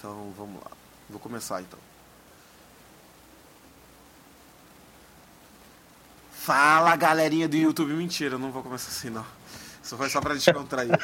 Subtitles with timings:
[0.00, 0.70] Então vamos lá.
[1.10, 1.78] Vou começar então.
[6.32, 7.92] Fala galerinha do YouTube.
[7.92, 9.26] Mentira, não vou começar assim não.
[9.82, 10.92] Isso foi só pra descontrair.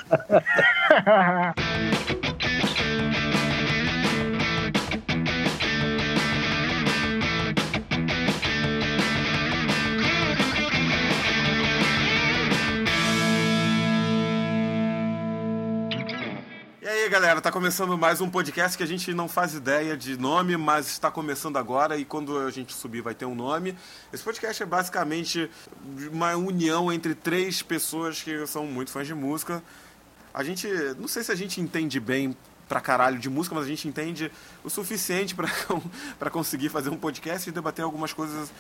[17.19, 20.87] galera, tá começando mais um podcast que a gente não faz ideia de nome, mas
[20.87, 23.75] está começando agora e quando a gente subir vai ter um nome.
[24.13, 25.51] Esse podcast é basicamente
[26.13, 29.63] uma união entre três pessoas que são muito fãs de música.
[30.35, 32.37] A gente, não sei se a gente entende bem
[32.69, 34.31] pra caralho de música, mas a gente entende
[34.63, 35.35] o suficiente
[36.19, 38.53] para conseguir fazer um podcast e debater algumas coisas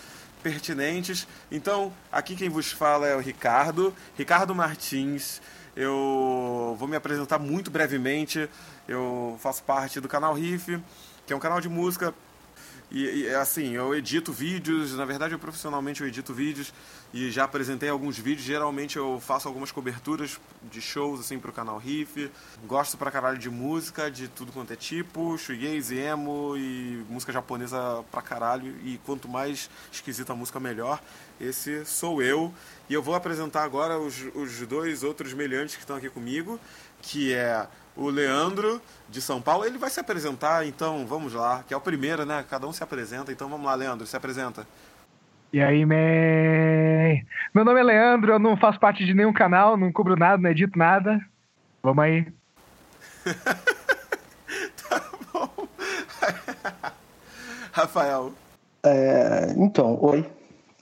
[0.42, 1.28] pertinentes.
[1.52, 5.42] Então, aqui quem vos fala é o Ricardo, Ricardo Martins.
[5.76, 8.48] Eu vou me apresentar muito brevemente.
[8.88, 10.80] Eu faço parte do canal Riff,
[11.26, 12.14] que é um canal de música.
[12.96, 16.72] E, e, assim, eu edito vídeos, na verdade eu profissionalmente eu edito vídeos
[17.12, 18.46] e já apresentei alguns vídeos.
[18.46, 22.30] Geralmente eu faço algumas coberturas de shows assim pro canal Riff.
[22.66, 28.02] Gosto pra caralho de música, de tudo quanto é tipo, shoegaze, emo e música japonesa
[28.10, 28.74] pra caralho.
[28.82, 30.98] E quanto mais esquisita a música, melhor.
[31.38, 32.50] Esse sou eu.
[32.88, 36.58] E eu vou apresentar agora os, os dois outros meliantes que estão aqui comigo,
[37.02, 37.66] que é
[37.96, 39.64] o Leandro, de São Paulo.
[39.64, 42.44] Ele vai se apresentar, então vamos lá, que é o primeiro, né?
[42.48, 44.66] Cada um se apresenta, então vamos lá, Leandro, se apresenta.
[45.52, 47.24] E aí, man?
[47.54, 50.50] Meu nome é Leandro, eu não faço parte de nenhum canal, não cubro nada, não
[50.50, 51.20] edito nada.
[51.82, 52.26] Vamos aí.
[54.88, 55.02] tá
[55.32, 55.68] bom.
[57.72, 58.32] Rafael.
[58.84, 60.26] É, então, oi.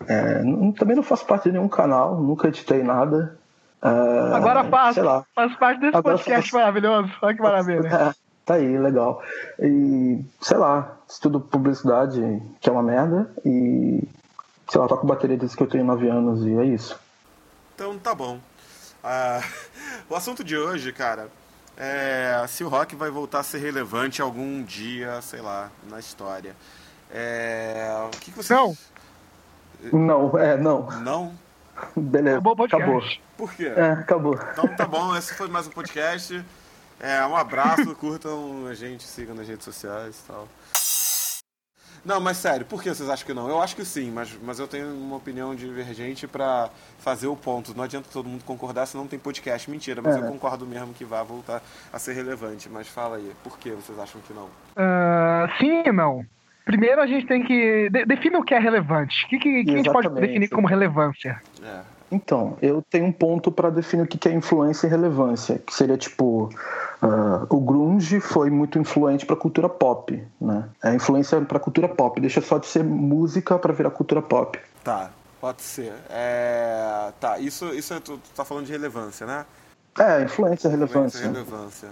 [0.08, 0.42] É,
[0.76, 3.38] também não faço parte de nenhum canal, nunca editei nada.
[3.84, 6.56] É, Agora faço, faz parte desse Agora podcast faço...
[6.56, 7.12] maravilhoso.
[7.20, 8.14] Olha que maravilha.
[8.46, 9.22] É, tá aí, legal.
[9.58, 12.20] E, sei lá, estudo publicidade,
[12.60, 14.06] que é uma merda, e,
[14.68, 16.98] sei lá, toco bateria desde que eu tenho 9 anos, e é isso.
[17.74, 18.38] Então tá bom.
[19.02, 19.44] Uh,
[20.08, 21.28] o assunto de hoje, cara,
[21.76, 26.54] é se o rock vai voltar a ser relevante algum dia, sei lá, na história.
[27.10, 28.54] É, o que, que você...
[28.54, 28.76] Não!
[29.92, 30.86] Não, é, não.
[31.00, 31.43] Não?
[31.96, 32.38] Beleza.
[32.38, 32.64] Acabou.
[32.64, 33.02] acabou.
[33.36, 33.72] Por quê?
[33.76, 34.38] É, acabou.
[34.52, 36.44] Então tá bom, esse foi mais um podcast.
[37.00, 40.48] É, um abraço, curtam a gente, sigam nas redes sociais e tal.
[42.04, 43.48] Não, mas sério, por que vocês acham que não?
[43.48, 46.68] Eu acho que sim, mas, mas eu tenho uma opinião divergente para
[46.98, 47.74] fazer o ponto.
[47.74, 49.70] Não adianta todo mundo concordar se não tem podcast.
[49.70, 50.18] Mentira, mas é.
[50.18, 52.68] eu concordo mesmo que vai voltar a ser relevante.
[52.68, 54.44] Mas fala aí, por que vocês acham que não?
[54.44, 56.26] Uh, sim e não.
[56.64, 57.90] Primeiro a gente tem que.
[57.90, 59.26] De, define o que é relevante.
[59.26, 61.40] O que, que, que a gente pode definir como relevância?
[61.62, 61.80] É.
[62.10, 65.96] Então, eu tenho um ponto para definir o que é influência e relevância, que seria
[65.96, 66.48] tipo.
[67.02, 70.68] Uh, o grunge foi muito influente para a cultura pop, né?
[70.82, 74.58] É influência para a cultura pop, deixa só de ser música para virar cultura pop.
[74.82, 75.10] Tá,
[75.40, 75.92] pode ser.
[76.08, 77.12] É...
[77.20, 79.44] Tá, isso, isso é, tu, tu tá falando de relevância, né?
[79.98, 81.18] É, influência relevância.
[81.18, 81.88] Influência e relevância.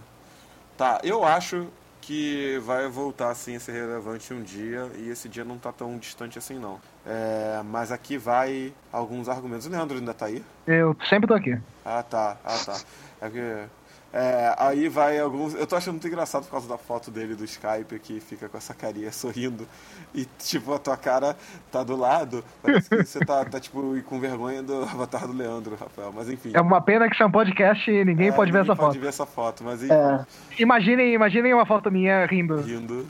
[0.79, 1.67] Tá, eu acho
[2.03, 5.97] que vai voltar assim a ser relevante um dia e esse dia não está tão
[5.97, 6.81] distante assim não.
[7.07, 9.67] É, mas aqui vai alguns argumentos.
[9.67, 10.45] O Leandro ainda está aí?
[10.67, 11.57] Eu sempre tô aqui.
[11.85, 12.81] Ah tá, ah tá.
[13.21, 13.69] É que
[14.13, 15.55] é, aí vai alguns.
[15.55, 18.59] Eu tô achando muito engraçado por causa da foto dele do Skype que fica com
[18.59, 19.67] essa carinha sorrindo.
[20.15, 21.35] E tipo, a tua cara
[21.71, 22.45] tá do lado.
[22.63, 26.13] Parece que você tá, tá tipo com vergonha do avatar do Leandro, Rafael.
[26.15, 26.53] Mas enfim.
[26.53, 28.77] É uma pena que isso é um podcast e ninguém é, pode ninguém ver essa
[28.77, 29.03] pode foto.
[29.03, 30.27] ver essa foto, mas é.
[30.59, 32.61] Imaginem, imaginem uma foto minha rindo.
[32.61, 33.07] Rindo.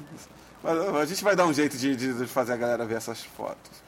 [0.62, 3.82] Mas a gente vai dar um jeito de, de fazer a galera ver essas fotos.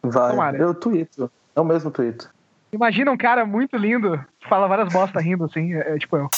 [0.00, 0.30] Vai.
[0.30, 0.56] Tomara.
[0.58, 1.28] Eu tweeto.
[1.56, 2.28] É o mesmo tweet.
[2.72, 6.30] Imagina um cara muito lindo, fala várias bostas rindo assim, é, é tipo eu.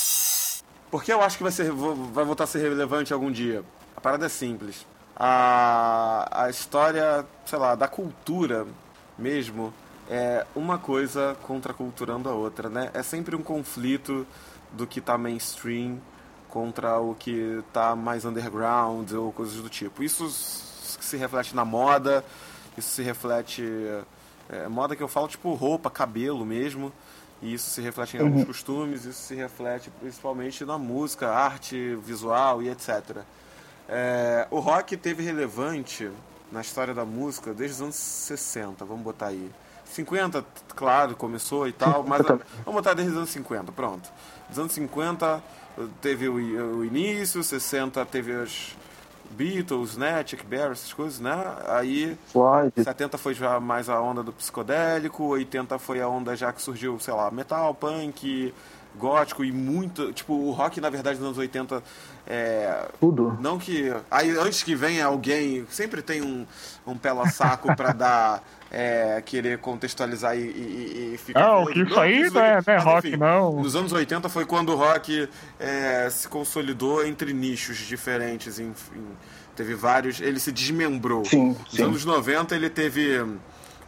[0.94, 3.64] Porque eu acho que vai, ser, vai voltar a ser relevante algum dia.
[3.96, 4.86] A parada é simples.
[5.16, 8.64] A, a história, sei lá, da cultura
[9.18, 9.74] mesmo
[10.08, 12.92] é uma coisa contraculturando a outra, né?
[12.94, 14.24] É sempre um conflito
[14.70, 15.98] do que tá mainstream
[16.48, 20.00] contra o que tá mais underground ou coisas do tipo.
[20.00, 22.24] Isso se reflete na moda,
[22.78, 23.64] isso se reflete.
[24.48, 26.92] É, moda que eu falo, tipo roupa, cabelo mesmo.
[27.44, 28.26] E isso se reflete em uhum.
[28.26, 33.18] alguns costumes, isso se reflete principalmente na música, arte, visual e etc.
[33.86, 36.10] É, o rock teve relevante
[36.50, 39.50] na história da música desde os anos 60, vamos botar aí.
[39.84, 40.42] 50,
[40.74, 44.10] claro, começou e tal, mas vamos botar desde os anos 50, pronto.
[44.48, 45.42] Dos anos 50
[46.00, 48.74] teve o, o início, 60 teve as,
[49.34, 51.34] Beatles, né, Chuck Berry, essas coisas, né?
[51.68, 52.72] Aí Floyd.
[52.76, 56.98] 70 foi já mais a onda do psicodélico, 80 foi a onda já que surgiu,
[56.98, 58.54] sei lá, metal, punk,
[58.96, 60.12] gótico e muito.
[60.12, 61.82] Tipo, o rock, na verdade, nos anos 80.
[62.26, 63.36] É, Tudo.
[63.40, 63.92] Não que.
[64.10, 66.46] Aí antes que venha alguém, sempre tem um,
[66.86, 68.42] um pela saco pra dar.
[68.76, 71.40] É, querer contextualizar e, e, e ficar.
[71.40, 73.62] Não, que isso aí não é, não é rock, enfim, não.
[73.62, 75.28] Nos anos 80 foi quando o rock
[75.60, 78.58] é, se consolidou entre nichos diferentes.
[78.58, 79.06] Enfim,
[79.54, 80.20] teve vários.
[80.20, 81.24] Ele se desmembrou.
[81.24, 81.82] Sim, Nos sim.
[81.84, 83.24] anos 90 ele teve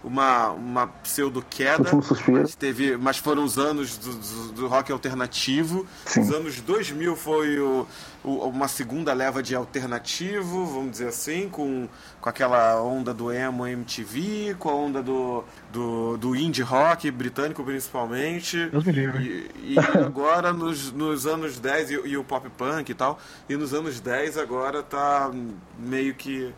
[0.02, 1.82] uma, uma pseudo queda.
[1.82, 2.40] Último suspiro.
[2.43, 5.87] Mas, teve, mas foram os anos do, do, do rock alternativo.
[6.04, 6.20] Sim.
[6.20, 7.87] Os anos 2000 foi o,
[8.22, 11.88] o, uma segunda leva de alternativo, vamos dizer assim, com,
[12.20, 17.64] com aquela onda do emo MTV, com a onda do, do, do indie rock britânico
[17.64, 18.66] principalmente.
[18.66, 19.50] Deus me livre.
[19.62, 23.56] E, e agora nos, nos anos 10 e, e o pop punk e tal, e
[23.56, 25.31] nos anos 10 agora tá
[25.78, 26.52] meio que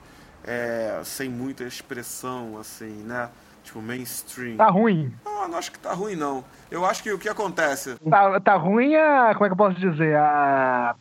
[0.48, 3.28] é, sem muita expressão, assim, né?
[3.62, 4.56] Tipo, mainstream.
[4.56, 5.12] Tá ruim.
[5.22, 6.42] Não, não acho que tá ruim, não.
[6.70, 7.96] Eu acho que o que acontece.
[8.08, 9.34] Tá, tá ruim a.
[9.34, 10.16] Como é que eu posso dizer?
[10.16, 10.96] A,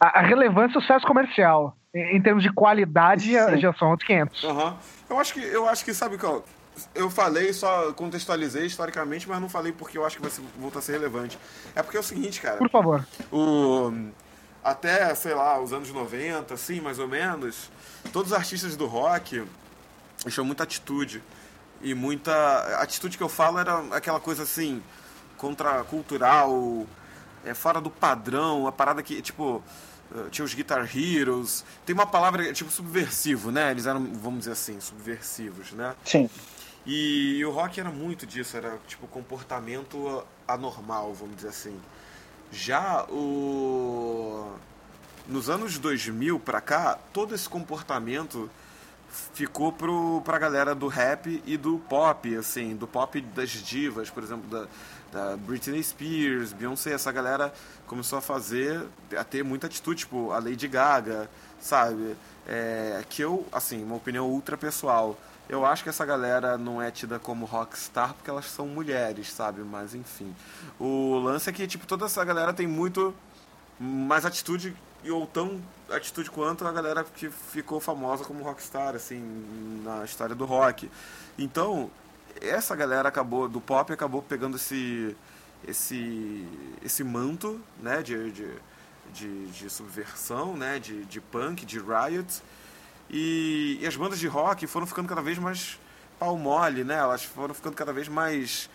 [0.00, 1.76] a, a relevância do sucesso comercial.
[1.94, 3.58] Em, em termos de qualidade, Sim.
[3.58, 4.44] já são outros 500.
[4.44, 4.76] Aham.
[5.10, 6.42] Eu acho que, eu acho que, sabe qual?
[6.94, 10.82] Eu falei, só contextualizei historicamente, mas não falei porque eu acho que vai voltar a
[10.82, 11.38] ser relevante.
[11.74, 12.56] É porque é o seguinte, cara.
[12.56, 13.06] Por favor.
[13.30, 13.90] o
[14.70, 17.70] até, sei lá, os anos 90, assim, mais ou menos,
[18.12, 19.44] todos os artistas do rock
[20.28, 21.22] tinham muita atitude.
[21.82, 22.32] E muita.
[22.32, 24.82] A atitude que eu falo era aquela coisa assim,
[25.36, 26.86] contracultural,
[27.44, 29.62] é, fora do padrão, a parada que, tipo.
[30.14, 31.64] eh, Tinha os Guitar Heroes.
[31.84, 33.70] Tem uma palavra, tipo, subversivo, né?
[33.70, 35.94] Eles eram, vamos dizer assim, subversivos, né?
[36.04, 36.30] Sim.
[36.86, 41.78] E, o rock era muito disso, era tipo comportamento anormal, vamos dizer assim.
[42.52, 44.52] Já o
[45.28, 48.48] nos anos 2000 pra cá, todo esse comportamento
[49.34, 54.22] ficou pro, pra galera do rap e do pop, assim, do pop das divas, por
[54.22, 54.66] exemplo, da,
[55.12, 57.52] da Britney Spears, Beyoncé, essa galera
[57.86, 61.28] começou a fazer, a ter muita atitude, tipo, a Lady Gaga,
[61.60, 62.16] sabe?
[62.46, 66.90] É, que eu, assim, uma opinião ultra pessoal, eu acho que essa galera não é
[66.90, 69.62] tida como rockstar porque elas são mulheres, sabe?
[69.62, 70.34] Mas enfim.
[70.78, 73.14] O lance é que, tipo, toda essa galera tem muito
[73.78, 74.74] mais atitude
[75.08, 79.20] ou tão atitude quanto a galera que ficou famosa como rockstar, assim,
[79.84, 80.90] na história do rock.
[81.38, 81.90] Então,
[82.40, 85.16] essa galera acabou, do pop, acabou pegando esse
[85.66, 86.46] esse
[86.84, 88.48] esse manto, né, de, de,
[89.12, 92.42] de, de subversão, né, de, de punk, de riot,
[93.10, 95.78] e, e as bandas de rock foram ficando cada vez mais
[96.18, 96.96] pau mole, né?
[96.96, 98.68] Elas foram ficando cada vez mais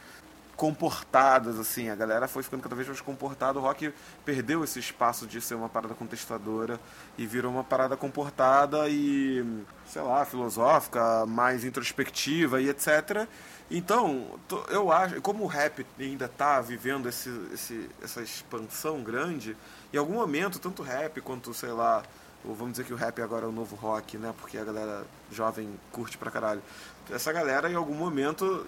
[0.55, 1.89] comportadas, assim.
[1.89, 3.57] A galera foi ficando cada vez mais comportada.
[3.57, 3.91] O rock
[4.23, 6.79] perdeu esse espaço de ser uma parada contestadora
[7.17, 9.43] e virou uma parada comportada e,
[9.87, 13.27] sei lá, filosófica, mais introspectiva e etc.
[13.71, 14.39] Então,
[14.69, 19.57] eu acho, como o rap ainda está vivendo esse, esse, essa expansão grande,
[19.91, 22.03] em algum momento, tanto rap quanto, sei lá,
[22.45, 24.33] ou vamos dizer que o rap agora é o novo rock, né?
[24.39, 26.61] Porque a galera jovem curte pra caralho.
[27.09, 28.65] Essa galera, em algum momento,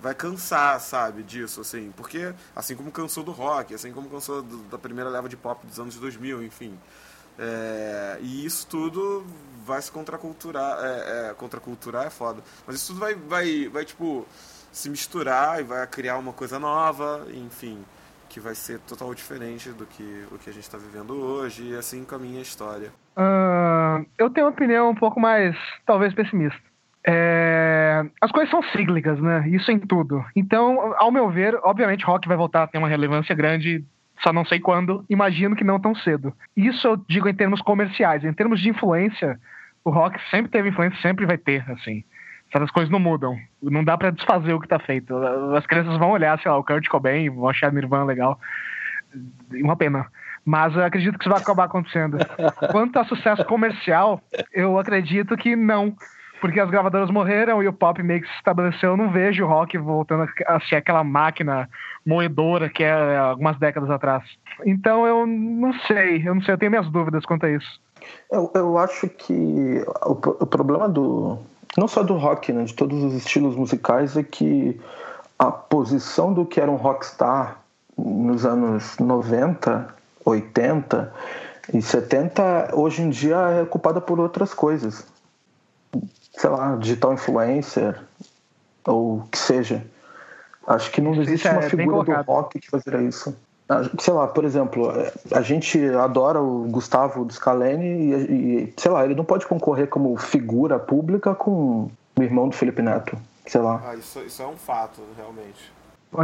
[0.00, 1.92] vai cansar, sabe, disso, assim.
[1.96, 5.66] Porque, assim como cansou do rock, assim como cansou do- da primeira leva de pop
[5.66, 6.78] dos anos 2000, enfim.
[7.38, 9.24] É, e isso tudo
[9.64, 10.78] vai se contraculturar.
[10.84, 12.42] É, é, contraculturar é foda.
[12.66, 14.26] Mas isso tudo vai, vai, vai, tipo,
[14.72, 17.84] se misturar e vai criar uma coisa nova, enfim.
[18.28, 21.70] Que vai ser total diferente do que o que a gente está vivendo hoje.
[21.70, 22.92] E assim caminha a história.
[24.18, 26.58] Eu tenho uma opinião um pouco mais, talvez, pessimista.
[27.08, 29.48] É, as coisas são cíclicas, né?
[29.48, 30.24] Isso em tudo.
[30.34, 33.84] Então, ao meu ver, obviamente, rock vai voltar a ter uma relevância grande,
[34.22, 35.04] só não sei quando.
[35.08, 36.32] Imagino que não tão cedo.
[36.56, 38.24] Isso eu digo em termos comerciais.
[38.24, 39.38] Em termos de influência,
[39.84, 42.02] o rock sempre teve influência, sempre vai ter, assim.
[42.52, 43.38] Essas coisas não mudam.
[43.62, 45.16] Não dá pra desfazer o que tá feito.
[45.56, 48.38] As crianças vão olhar, sei lá, o Kurt Cobain, vão achar Nirvana legal.
[49.52, 50.06] Uma pena.
[50.46, 52.18] Mas eu acredito que isso vai acabar acontecendo.
[52.70, 54.22] Quanto a sucesso comercial,
[54.52, 55.92] eu acredito que não.
[56.40, 58.90] Porque as gravadoras morreram e o pop meio que se estabeleceu.
[58.90, 61.68] Eu não vejo o rock voltando a ser aquela máquina
[62.06, 64.22] moedora que é algumas décadas atrás.
[64.64, 67.80] Então eu não sei, eu não sei, eu tenho minhas dúvidas quanto a isso.
[68.30, 71.38] Eu, eu acho que o, o problema do.
[71.76, 72.62] Não só do rock, né?
[72.62, 74.80] De todos os estilos musicais, é que
[75.38, 77.58] a posição do que era um rockstar
[77.98, 81.12] nos anos 90, 80
[81.72, 85.06] e 70, hoje em dia é ocupada por outras coisas.
[86.36, 87.98] Sei lá, digital influencer,
[88.84, 89.84] ou o que seja.
[90.66, 93.34] Acho que não Isso existe é uma figura do rock que fazia isso.
[93.68, 94.92] Ah, Sei lá, por exemplo,
[95.32, 100.16] a gente adora o Gustavo Scalene e, e, sei lá, ele não pode concorrer como
[100.16, 103.16] figura pública com o irmão do Felipe Neto.
[103.46, 103.82] Sei lá.
[103.86, 105.72] Ah, isso, isso é um fato, realmente.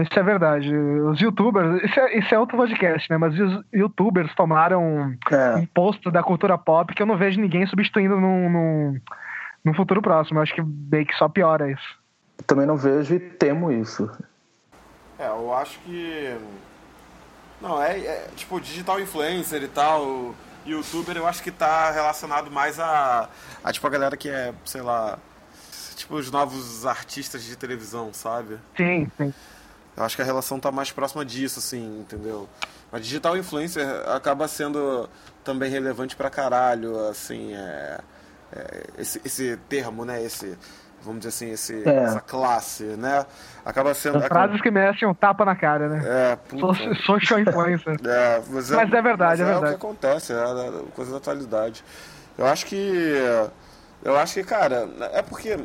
[0.01, 0.75] Isso é verdade.
[0.75, 3.19] Os youtubers, isso é, isso é outro podcast, né?
[3.19, 5.57] Mas os youtubers tomaram é.
[5.57, 9.01] um posto da cultura pop que eu não vejo ninguém substituindo num, num,
[9.65, 10.39] num futuro próximo.
[10.39, 11.99] Eu acho que meio que só piora isso.
[12.47, 14.11] Também não vejo e temo isso.
[15.19, 16.37] É, eu acho que.
[17.61, 20.35] Não, é, é tipo, digital influencer e tal.
[20.67, 23.29] Youtuber eu acho que tá relacionado mais a,
[23.65, 25.19] a tipo a galera que é, sei lá,
[25.97, 28.59] tipo os novos artistas de televisão, sabe?
[28.77, 29.35] Sim, sim.
[29.97, 32.49] Eu acho que a relação tá mais próxima disso, assim, entendeu?
[32.91, 35.09] Mas digital influencer acaba sendo
[35.45, 38.01] também relevante pra caralho, assim, é,
[38.55, 40.23] é esse, esse termo, né?
[40.23, 40.57] Esse,
[41.03, 42.05] vamos dizer assim, esse, é.
[42.05, 43.27] essa classe, né?
[43.65, 44.19] Acaba sendo.
[44.19, 46.03] As frases que merecem um tapa na cara, né?
[46.05, 46.75] É, puta.
[47.05, 47.97] Social influencer.
[48.07, 49.65] é, mas, é, mas é verdade, mas é, é verdade.
[49.65, 51.85] o que acontece, é a coisa da atualidade.
[52.39, 53.15] Eu acho que.
[54.03, 55.59] Eu acho que, cara, é porque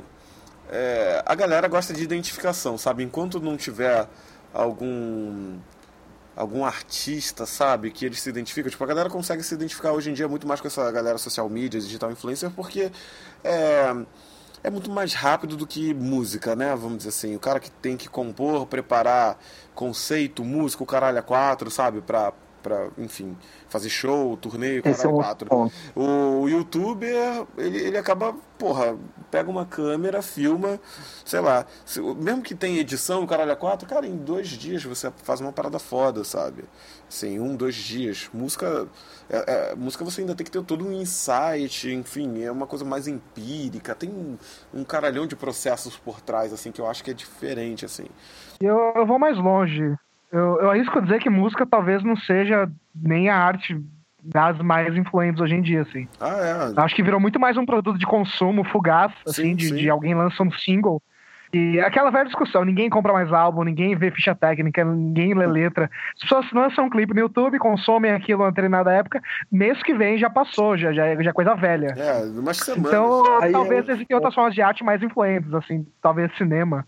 [0.70, 3.04] é, a galera gosta de identificação, sabe?
[3.04, 4.08] Enquanto não tiver
[4.54, 5.58] algum
[6.36, 8.70] algum artista, sabe, que eles se identificam.
[8.70, 11.50] Tipo, a galera consegue se identificar hoje em dia muito mais com essa galera social
[11.50, 12.92] media, digital influencer, porque
[13.44, 13.96] é,
[14.64, 16.76] é muito mais rápido do que música, né?
[16.76, 17.36] Vamos dizer assim.
[17.36, 19.40] O cara que tem que compor, preparar
[19.74, 22.02] conceito, música, o caralho a quatro, sabe?
[22.02, 23.38] Pra, pra enfim,
[23.68, 25.50] fazer show, turnê, Esse é quatro.
[25.96, 28.98] O youtuber, ele, ele acaba, porra,
[29.30, 30.80] pega uma câmera, filma,
[31.26, 34.84] sei lá, se, mesmo que tenha edição, o caralho a quatro, cara, em dois dias
[34.84, 36.64] você faz uma parada foda, sabe?
[37.10, 38.30] Assim, um, dois dias.
[38.34, 38.88] Música,
[39.30, 42.84] é, é, música você ainda tem que ter todo um insight, enfim, é uma coisa
[42.84, 44.38] mais empírica, tem um,
[44.74, 48.08] um caralhão de processos por trás, assim, que eu acho que é diferente, assim.
[48.62, 49.96] Eu, eu vou mais longe.
[50.32, 53.80] Eu, eu arrisco dizer que música talvez não seja nem a arte
[54.24, 56.08] das mais influentes hoje em dia, assim.
[56.20, 56.82] Ah, é.
[56.82, 59.76] Acho que virou muito mais um produto de consumo fugaz, assim, sim, de, sim.
[59.76, 61.02] de alguém lança um single.
[61.54, 65.90] E aquela velha discussão, ninguém compra mais álbum, ninguém vê ficha técnica, ninguém lê letra.
[66.16, 70.18] As pessoas lançam um clipe no YouTube, consomem aquilo na determinada época, mês que vem
[70.18, 71.96] já passou, já, já, já é coisa velha.
[71.98, 72.88] É, umas semanas.
[72.88, 73.94] Então, Aí talvez é...
[73.94, 76.86] existem outras formas de arte mais influentes, assim, talvez cinema,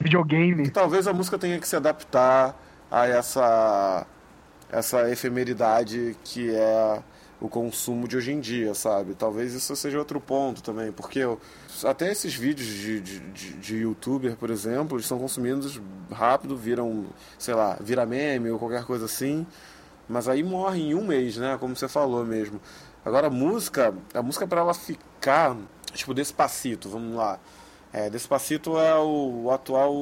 [0.00, 0.64] videogame.
[0.64, 2.54] E talvez a música tenha que se adaptar
[2.90, 4.06] a essa,
[4.70, 7.02] essa efemeridade que é
[7.40, 9.14] o consumo de hoje em dia, sabe?
[9.14, 11.40] Talvez isso seja outro ponto também, porque eu,
[11.84, 13.20] até esses vídeos de, de,
[13.54, 15.80] de, youtuber, por exemplo, são consumidos
[16.10, 17.06] rápido, viram,
[17.38, 19.46] sei lá, vira meme ou qualquer coisa assim,
[20.08, 21.56] mas aí morre em um mês, né?
[21.60, 22.60] Como você falou mesmo.
[23.04, 25.56] Agora a música, a música para ela ficar,
[25.92, 27.38] tipo, despacito, vamos lá.
[27.90, 29.94] É, Despacito é o, atual,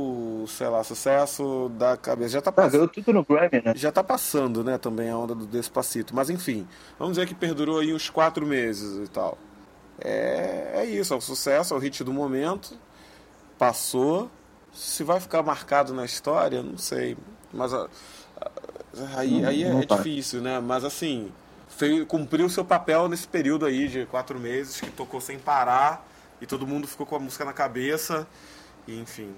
[0.48, 2.30] sei lá, sucesso da cabeça.
[2.30, 2.84] Já tá passando.
[2.84, 3.72] Ah, tudo no Grammy, né?
[3.76, 6.14] Já tá passando, né, também a onda do Despacito.
[6.14, 6.66] Mas enfim,
[6.98, 9.38] vamos dizer que perdurou aí uns quatro meses e tal.
[10.00, 12.76] É, é isso, é o sucesso, é o hit do momento.
[13.56, 14.30] Passou.
[14.72, 17.16] Se vai ficar marcado na história, não sei.
[17.52, 17.88] Mas a,
[18.40, 18.50] a,
[19.18, 20.58] aí, aí é, é difícil, né?
[20.58, 21.32] Mas assim,
[21.68, 26.04] fez, cumpriu o seu papel nesse período aí de quatro meses, que tocou sem parar
[26.40, 28.26] e todo mundo ficou com a música na cabeça.
[28.86, 29.34] E, enfim,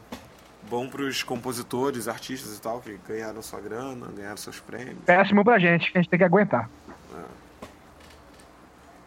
[0.69, 4.99] bom para os compositores, artistas e tal, que ganharam sua grana, ganharam seus prêmios.
[5.07, 6.69] Péssimo pra gente, que a gente tem que aguentar.
[7.15, 7.67] É.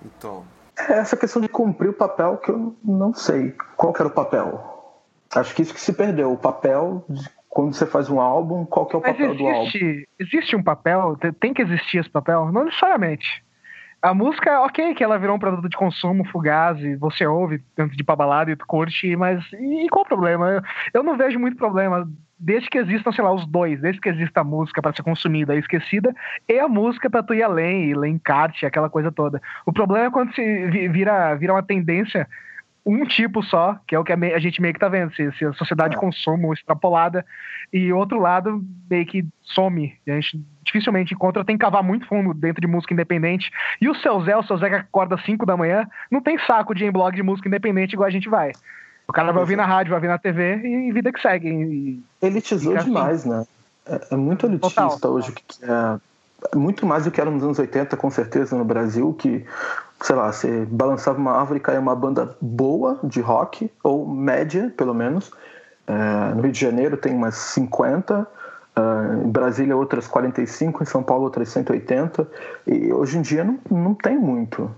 [0.06, 0.46] Então.
[0.78, 3.56] É essa questão de cumprir o papel que eu não sei.
[3.76, 5.04] Qual que era o papel?
[5.36, 6.32] Acho que isso que se perdeu.
[6.32, 9.44] O papel de quando você faz um álbum, qual que é o Mas papel existe,
[9.44, 10.06] do álbum?
[10.20, 11.18] Existe um papel?
[11.40, 12.50] Tem que existir esse papel?
[12.52, 13.44] Não necessariamente.
[14.02, 17.96] A música, ok, que ela virou um produto de consumo fugaz e você ouve tanto
[17.96, 20.50] de balada e curte, mas e, qual o problema?
[20.50, 20.62] Eu,
[20.96, 24.42] eu não vejo muito problema desde que existam, sei lá, os dois, desde que exista
[24.42, 26.12] a música para ser consumida e esquecida,
[26.50, 29.40] e a música para tu ir além, e ler encarte, aquela coisa toda.
[29.68, 32.28] O problema é quando se vira, vira uma tendência
[32.86, 35.46] um tipo só, que é o que a gente meio que tá vendo, se, se
[35.46, 36.00] a sociedade de é.
[36.00, 37.26] consumo extrapolada,
[37.72, 39.96] e outro lado meio que some.
[40.08, 43.52] A gente dificilmente encontra, tem que cavar muito fundo dentro de música independente.
[43.80, 46.38] E o seu Zé, o seu Zé que acorda às 5 da manhã, não tem
[46.40, 48.52] saco de ir em blog de música independente igual a gente vai.
[49.08, 51.50] O cara vai ouvir na rádio, vai ouvir na TV e vida que segue.
[51.50, 52.88] E, Elitizou assim.
[52.88, 53.46] demais, né?
[53.86, 55.12] É, é muito elitista Total.
[55.12, 56.00] hoje, que é
[56.56, 59.46] muito mais do que era nos anos 80, com certeza, no Brasil, que
[60.02, 64.74] sei lá, você balançava uma árvore e caía uma banda boa de rock, ou média,
[64.76, 65.32] pelo menos.
[65.88, 68.28] É, no Rio de Janeiro tem umas 50,
[68.74, 72.26] Uh, em Brasília outras 45, em São Paulo outras 180
[72.66, 74.74] e hoje em dia não, não tem muito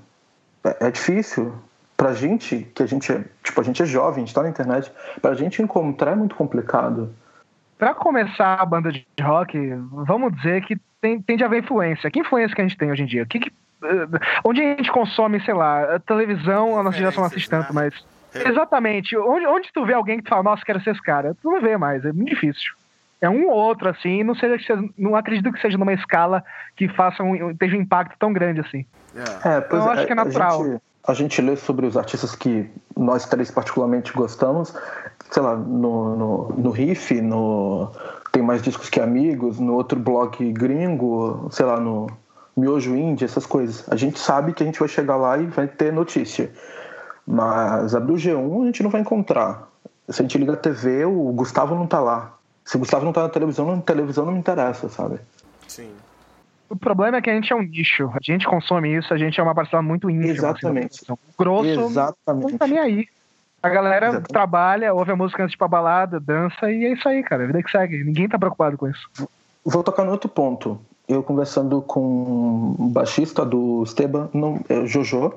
[0.64, 1.54] é, é difícil
[1.96, 4.50] pra gente que a gente é tipo a gente é jovem, a gente tá na
[4.50, 4.92] internet
[5.22, 7.14] pra gente encontrar é muito complicado
[7.78, 9.60] para começar a banda de rock
[9.92, 13.04] vamos dizer que tem, tende a haver influência que influência que a gente tem hoje
[13.04, 13.26] em dia?
[13.26, 13.52] que, que
[14.46, 17.92] onde a gente consome, sei lá, televisão, a nossa geração não assiste tanto, né?
[17.92, 18.06] mas.
[18.34, 18.48] É.
[18.48, 19.16] Exatamente.
[19.18, 21.36] Onde, onde tu vê alguém que tu fala, nossa, quero ser esse cara?
[21.42, 22.74] Tu não vê mais, é muito difícil.
[23.22, 24.58] É um ou outro, assim, não, seja,
[24.98, 26.44] não acredito que seja numa escala
[26.76, 28.86] que faça um, esteja um impacto tão grande assim.
[29.16, 30.62] É, pois então, eu acho que é natural.
[30.62, 34.76] A gente, a gente lê sobre os artistas que nós três particularmente gostamos,
[35.30, 37.92] sei lá, no, no, no Riff, no
[38.34, 42.08] Tem Mais Discos Que Amigos, no outro blog gringo, sei lá, no
[42.58, 43.88] Miojo Indie, essas coisas.
[43.90, 46.52] A gente sabe que a gente vai chegar lá e vai ter notícia.
[47.28, 49.70] Mas abrir o G1 a gente não vai encontrar.
[50.10, 52.36] Se a gente liga a TV, o Gustavo não tá lá.
[52.66, 55.20] Se o Gustavo não tá na televisão, na televisão não me interessa, sabe?
[55.68, 55.92] Sim.
[56.70, 58.10] O problema é que a gente é um nicho.
[58.16, 60.32] A gente consome isso, a gente é uma parcela muito íntima.
[60.32, 61.06] Assim, Exatamente.
[61.38, 62.52] Grosso Exatamente.
[62.52, 63.08] não tá nem aí.
[63.64, 64.28] A galera Exatamente.
[64.28, 67.44] trabalha, ouve a música antes de ir pra balada, dança e é isso aí, cara.
[67.44, 68.04] A vida que segue.
[68.04, 69.10] Ninguém tá preocupado com isso.
[69.64, 70.78] Vou tocar no outro ponto.
[71.08, 75.34] Eu conversando com o baixista do Esteban, não, é, Jojo,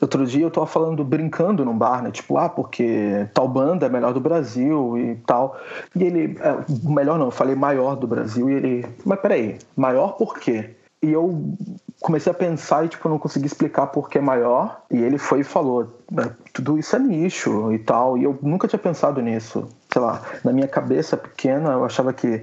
[0.00, 2.12] Outro dia eu tava falando, brincando num bar, né?
[2.12, 5.60] Tipo, ah, porque tal banda é melhor do Brasil e tal.
[5.94, 8.48] E ele, é, melhor não, eu falei maior do Brasil.
[8.48, 10.70] E ele, mas peraí, maior por quê?
[11.02, 11.52] E eu
[12.00, 14.82] comecei a pensar e, tipo, não consegui explicar por que é maior.
[14.90, 18.16] E ele foi e falou, é, tudo isso é nicho e tal.
[18.16, 19.68] E eu nunca tinha pensado nisso.
[19.92, 22.36] Sei lá, na minha cabeça pequena, eu achava que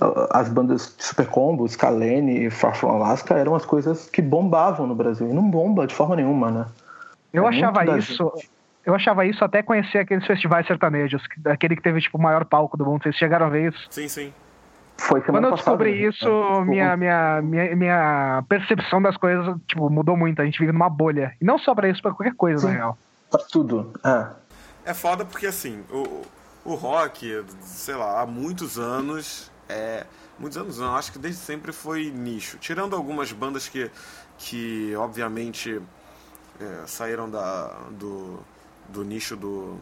[0.00, 4.86] uh, as bandas Super Combo, Scalene e Far From Alaska eram as coisas que bombavam
[4.86, 5.28] no Brasil.
[5.28, 6.66] E não bomba de forma nenhuma, né?
[7.32, 8.32] Eu é achava isso.
[8.84, 12.76] Eu achava isso até conhecer aqueles festivais sertanejos, aquele que teve tipo o maior palco
[12.76, 13.02] do mundo.
[13.02, 13.86] Vocês chegaram a ver isso?
[13.90, 14.32] Sim, sim.
[15.00, 16.64] Foi Quando eu descobri passada, isso, né?
[16.66, 20.42] minha, minha, minha, minha percepção das coisas tipo, mudou muito.
[20.42, 21.34] A gente vive numa bolha.
[21.40, 22.66] E não só pra isso, pra qualquer coisa, sim.
[22.66, 22.98] na real.
[23.30, 23.92] Pra tudo.
[24.04, 24.26] É.
[24.84, 26.22] É foda porque assim, o,
[26.64, 29.50] o rock, sei lá, há muitos anos.
[29.68, 30.04] É,
[30.38, 32.58] muitos anos não, acho que desde sempre foi nicho.
[32.58, 33.90] Tirando algumas bandas que,
[34.36, 35.80] que obviamente
[36.60, 38.40] é, saíram da, do,
[38.88, 39.78] do nicho do,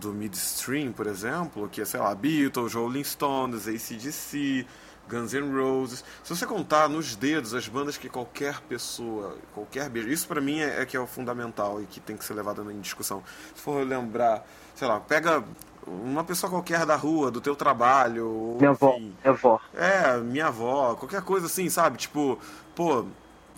[0.00, 4.66] do midstream, por exemplo, que é, sei lá, Beatles, Rolling Stones, ACDC,
[5.08, 6.04] Guns N' Roses.
[6.22, 10.60] Se você contar nos dedos as bandas que qualquer pessoa, qualquer beijo, isso para mim
[10.60, 13.22] é, é, que é o fundamental e que tem que ser levado em discussão.
[13.54, 15.44] Se for lembrar, sei lá, pega
[15.86, 19.60] uma pessoa qualquer da rua, do teu trabalho, minha enfim, avó, minha avó.
[19.74, 21.98] É, minha avó, qualquer coisa assim, sabe?
[21.98, 22.38] Tipo,
[22.74, 23.04] pô,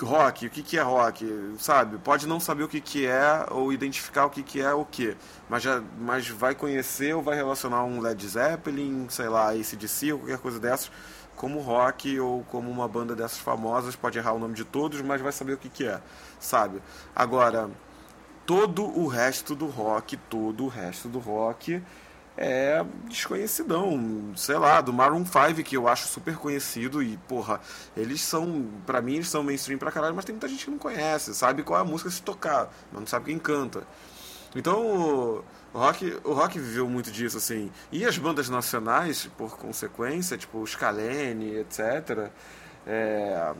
[0.05, 1.97] rock, o que, que é rock, sabe?
[1.99, 5.17] Pode não saber o que, que é ou identificar o que, que é o que,
[5.49, 10.19] mas, já, mas vai conhecer ou vai relacionar um Led Zeppelin, sei lá, ACDC ou
[10.19, 10.91] qualquer coisa dessas,
[11.35, 15.21] como rock ou como uma banda dessas famosas, pode errar o nome de todos, mas
[15.21, 16.01] vai saber o que, que é,
[16.39, 16.83] sabe?
[17.15, 17.71] Agora,
[18.45, 21.83] todo o resto do rock, todo o resto do rock
[22.37, 27.61] é desconhecidão, sei lá, do Maroon 5, que eu acho super conhecido e, porra,
[27.97, 30.79] eles são, para mim, eles são mainstream pra caralho, mas tem muita gente que não
[30.79, 33.85] conhece, sabe qual é a música se tocar, mas não sabe quem canta.
[34.55, 35.45] Então,
[35.75, 37.71] o rock, o rock viveu muito disso, assim.
[37.93, 42.31] E as bandas nacionais, por consequência, tipo o Scalene, etc.,
[42.87, 43.53] é,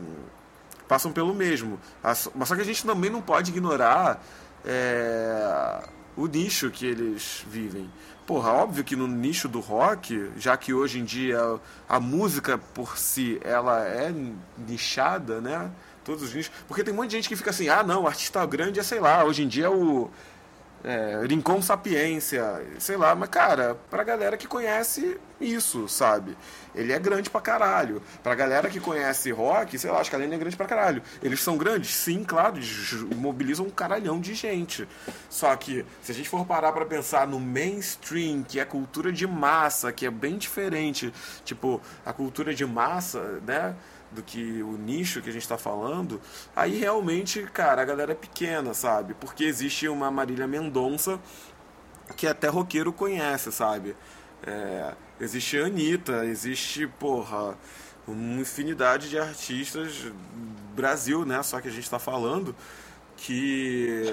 [0.87, 1.79] passam pelo mesmo.
[2.01, 4.23] Mas só que a gente também não pode ignorar
[4.65, 5.83] é,
[6.17, 7.89] o nicho que eles vivem.
[8.25, 11.39] Porra, óbvio que no nicho do rock, já que hoje em dia
[11.87, 14.13] a música por si ela é
[14.57, 15.71] nichada, né?
[16.03, 16.51] Todos os nichos.
[16.67, 18.83] Porque tem um monte de gente que fica assim, ah não, o artista grande é,
[18.83, 20.09] sei lá, hoje em dia é o
[20.87, 26.37] é, Rincon Sapiência, sei lá, mas cara, pra galera que conhece isso, sabe?
[26.73, 28.01] Ele é grande pra caralho.
[28.23, 31.01] Pra galera que conhece rock, sei lá, acho que a Lene é grande pra caralho.
[31.21, 31.93] Eles são grandes?
[31.93, 32.57] Sim, claro,
[33.17, 34.87] mobilizam um caralhão de gente.
[35.29, 39.27] Só que, se a gente for parar pra pensar no mainstream, que é cultura de
[39.27, 43.75] massa, que é bem diferente, tipo, a cultura de massa, né?
[44.11, 46.21] Do que o nicho que a gente está falando,
[46.55, 49.13] aí realmente, cara, a galera é pequena, sabe?
[49.15, 51.19] Porque existe uma Marília Mendonça
[52.15, 53.95] que até roqueiro conhece, sabe?
[54.45, 57.57] É, existe a Anitta, existe, porra,
[58.07, 60.05] uma infinidade de artistas
[60.75, 61.41] Brasil, né?
[61.43, 62.55] Só que a gente está falando
[63.17, 64.03] que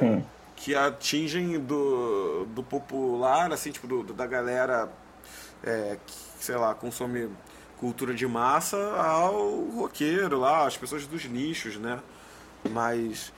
[0.57, 4.89] que atingem do, do popular, assim, tipo, do, da galera
[5.63, 7.29] é, que, sei lá, consome
[7.85, 12.01] cultura de massa ao roqueiro lá, as pessoas dos nichos, né?
[12.71, 13.31] Mais,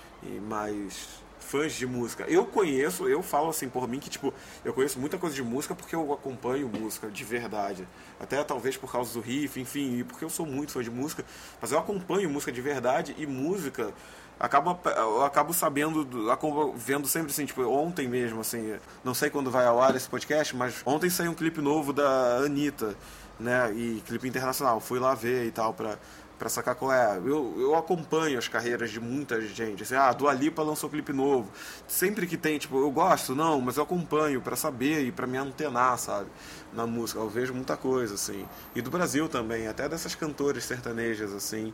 [0.49, 2.25] mais fãs de música.
[2.29, 4.33] Eu conheço, eu falo assim por mim que tipo,
[4.65, 7.89] eu conheço muita coisa de música porque eu acompanho música de verdade.
[8.21, 11.25] Até talvez por causa do riff, enfim, e porque eu sou muito fã de música,
[11.61, 13.93] mas eu acompanho música de verdade e música
[14.39, 16.07] acaba eu acabo sabendo,
[16.77, 20.55] vendo sempre assim, tipo, ontem mesmo assim, não sei quando vai ao ar esse podcast,
[20.55, 22.95] mas ontem saiu um clipe novo da Anitta
[23.39, 23.73] né?
[23.75, 24.81] E clipe internacional.
[24.81, 25.99] Fui lá ver e tal pra,
[26.39, 27.17] Pra sacar qual é.
[27.17, 29.83] Eu, eu acompanho as carreiras de muita gente.
[29.83, 31.51] Assim, ah, Dua Lipa lançou clipe novo.
[31.89, 35.39] Sempre que tem, tipo, eu gosto, não, mas eu acompanho para saber e para me
[35.39, 36.29] antenar, sabe?
[36.75, 37.21] Na música.
[37.21, 38.47] Eu vejo muita coisa, assim.
[38.75, 41.73] E do Brasil também, até dessas cantoras sertanejas, assim.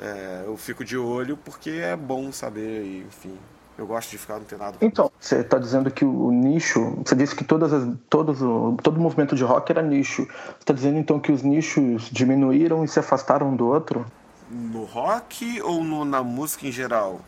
[0.00, 3.38] É, eu fico de olho porque é bom saber, e, enfim.
[3.80, 4.76] Eu gosto de ficar antenado.
[4.82, 6.98] Então, você está dizendo que o nicho.
[7.02, 8.38] Você disse que todas as, todos,
[8.82, 10.26] todo o movimento de rock era nicho.
[10.26, 14.04] Você está dizendo então que os nichos diminuíram e se afastaram um do outro?
[14.50, 17.22] No rock ou no, na música em geral?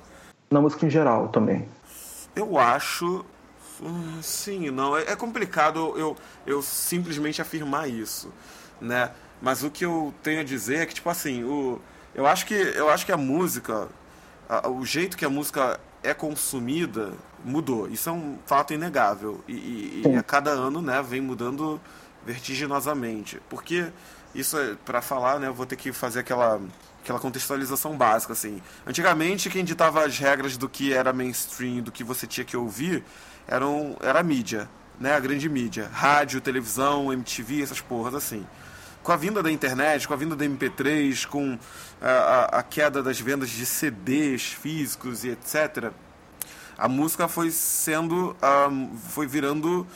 [0.50, 1.66] Na música em geral também.
[2.36, 3.24] Eu acho.
[3.82, 4.94] Hum, sim, não.
[4.94, 6.14] É, é complicado eu,
[6.46, 8.30] eu simplesmente afirmar isso.
[8.78, 9.10] Né?
[9.40, 11.80] Mas o que eu tenho a dizer é que, tipo assim, o,
[12.14, 13.88] eu, acho que, eu acho que a música.
[14.46, 17.12] A, o jeito que a música é consumida
[17.44, 17.88] mudou.
[17.88, 19.42] Isso é um fato inegável.
[19.48, 21.80] E, e, a cada ano né, vem mudando
[22.24, 23.40] vertiginosamente.
[23.48, 23.86] Porque
[24.34, 26.60] isso é para falar, né, eu vou ter que fazer aquela
[27.02, 28.62] aquela contextualização básica assim.
[28.86, 33.04] Antigamente quem ditava as regras do que era mainstream, do que você tinha que ouvir,
[33.46, 34.68] eram era a mídia,
[35.00, 38.46] né, a grande mídia, rádio, televisão, MTV, essas porras assim.
[39.02, 41.58] Com a vinda da internet, com a vinda da MP3, com
[42.00, 45.92] a, a queda das vendas de CDs físicos e etc.,
[46.78, 48.34] a música foi sendo,
[49.10, 49.86] foi virando,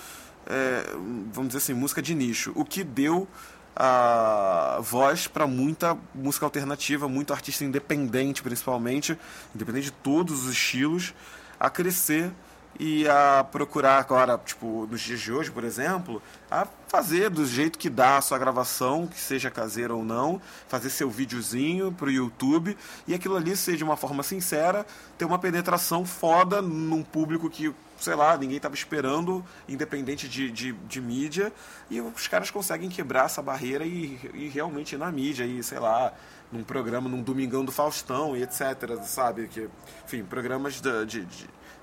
[0.46, 0.84] é,
[1.32, 3.26] vamos dizer assim, música de nicho, o que deu
[3.74, 9.18] a voz para muita música alternativa, muito artista independente, principalmente,
[9.54, 11.14] independente de todos os estilos,
[11.60, 12.30] a crescer
[12.78, 17.78] e a procurar agora, tipo, nos dias de hoje, por exemplo, a fazer do jeito
[17.78, 22.74] que dá a sua gravação, que seja caseira ou não, fazer seu videozinho pro YouTube
[23.06, 24.86] e aquilo ali seja de uma forma sincera,
[25.18, 30.72] ter uma penetração foda num público que, sei lá, ninguém estava esperando, independente de, de,
[30.72, 31.52] de, mídia,
[31.90, 35.78] e os caras conseguem quebrar essa barreira e, e realmente ir na mídia, e sei
[35.78, 36.14] lá,
[36.50, 39.48] num programa, num Domingão do Faustão e etc, sabe?
[39.48, 39.68] Que,
[40.06, 41.28] enfim, programas de, de,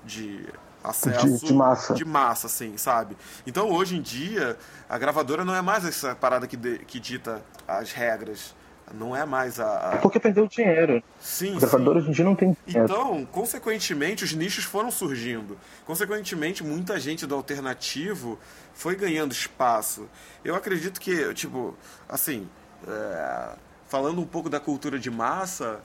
[0.04, 0.48] de
[0.84, 1.94] acesso de, de, massa.
[1.94, 3.16] de massa, assim, sabe?
[3.46, 7.42] Então hoje em dia a gravadora não é mais essa parada que, de, que dita
[7.66, 8.54] as regras.
[8.92, 9.94] Não é mais a.
[9.94, 9.96] a...
[9.96, 11.02] Porque perdeu dinheiro.
[11.18, 11.56] Sim.
[11.56, 12.92] A gravadora hoje em dia não tem dinheiro.
[12.92, 15.56] Então, consequentemente, os nichos foram surgindo.
[15.86, 18.38] Consequentemente, muita gente do alternativo
[18.74, 20.06] foi ganhando espaço.
[20.44, 21.74] Eu acredito que, tipo,
[22.06, 22.46] assim,
[22.86, 23.56] é...
[23.88, 25.80] falando um pouco da cultura de massa,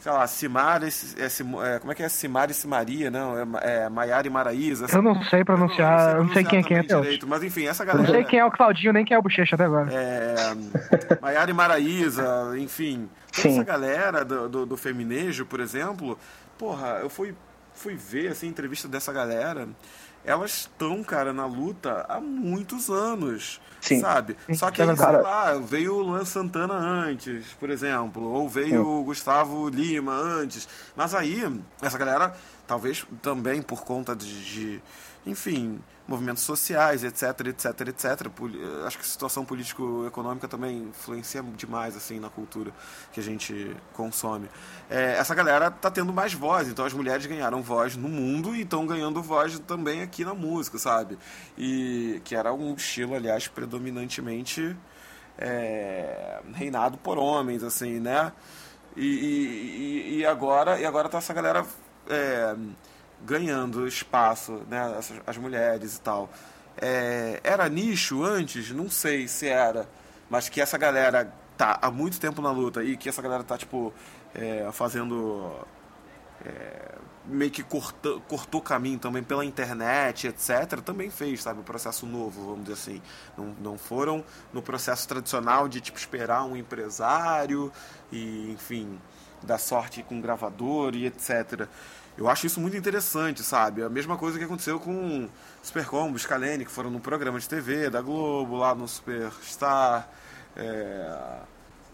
[0.00, 3.38] sei lá, Simar, esse, esse, é, como é que é Simar e Simaria, não?
[3.58, 4.86] É, é Maiara e Maraísa.
[4.92, 7.84] Eu não sei pronunciar, eu não sei, quem é quem é direito, Mas enfim, essa
[7.84, 8.08] galera...
[8.08, 9.92] Eu não sei quem é o Claudinho, nem quem é o Bochecha até agora.
[9.92, 13.08] É, Maiara e Maraísa, enfim.
[13.36, 16.18] Essa galera do, do, do feminejo, por exemplo,
[16.58, 17.34] porra, eu fui,
[17.74, 19.68] fui ver, assim, entrevista dessa galera
[20.24, 23.60] elas estão, cara, na luta há muitos anos.
[23.80, 24.00] Sim.
[24.00, 24.36] Sabe?
[24.54, 29.04] Só que aí, sei lá, veio o Luan Santana antes, por exemplo, ou veio o
[29.04, 30.68] Gustavo Lima antes.
[30.94, 31.42] Mas aí,
[31.80, 32.34] essa galera,
[32.66, 34.82] talvez também por conta de, de
[35.26, 38.04] enfim, movimentos sociais, etc, etc, etc.
[38.86, 42.72] Acho que a situação político-econômica também influencia demais assim na cultura
[43.12, 44.48] que a gente consome.
[44.88, 48.62] É, essa galera tá tendo mais voz, então as mulheres ganharam voz no mundo e
[48.62, 51.18] estão ganhando voz também aqui na música, sabe?
[51.56, 54.76] E que era um estilo, aliás, predominantemente
[55.38, 58.32] é, reinado por homens, assim, né?
[58.96, 61.64] E, e, e, agora, e agora tá essa galera
[62.08, 62.56] é,
[63.24, 66.30] ganhando espaço, né, as, as mulheres e tal.
[66.76, 68.70] É, era nicho antes?
[68.70, 69.88] Não sei se era,
[70.28, 73.58] mas que essa galera tá há muito tempo na luta e que essa galera tá,
[73.58, 73.92] tipo,
[74.34, 75.52] é, fazendo.
[76.44, 76.94] É,
[77.26, 82.46] meio que cortou, cortou caminho também pela internet, etc., também fez, sabe, o processo novo,
[82.46, 83.02] vamos dizer assim.
[83.36, 87.70] Não, não foram no processo tradicional de, tipo, esperar um empresário
[88.10, 88.98] e, enfim,
[89.42, 91.66] dar sorte com gravador e etc.
[92.16, 93.82] Eu acho isso muito interessante, sabe?
[93.82, 95.28] A mesma coisa que aconteceu com
[95.62, 100.08] Supercombo, Scalene, que foram no programa de TV da Globo, lá no Superstar.
[100.56, 101.38] É,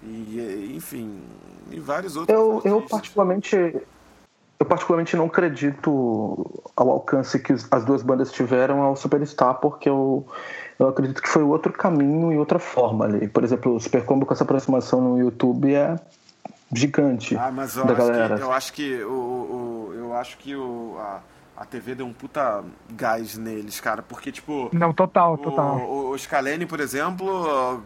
[0.03, 1.23] e, enfim,
[1.71, 2.37] e vários outros.
[2.37, 3.57] Eu, eu particularmente.
[4.59, 10.27] Eu particularmente não acredito ao alcance que as duas bandas tiveram ao Superstar, porque eu,
[10.79, 13.29] eu acredito que foi outro caminho e outra forma ali.
[13.29, 15.97] Por exemplo, o Supercombo com essa aproximação no YouTube é
[16.73, 18.37] gigante ah, mas eu da acho galera.
[18.37, 21.21] Que, eu acho que o, o eu acho que o, a,
[21.57, 24.69] a TV deu um puta gás neles, cara, porque, tipo...
[24.73, 25.79] Não, total, total.
[25.79, 27.83] O, o Scalene, por exemplo,